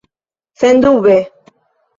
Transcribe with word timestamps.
Sendube! 0.61 1.17